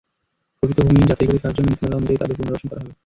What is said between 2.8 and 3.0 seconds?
হবে।